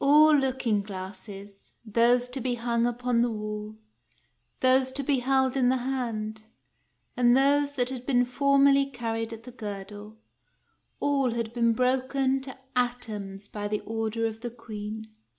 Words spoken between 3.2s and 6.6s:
the wall, those to be held in the hand,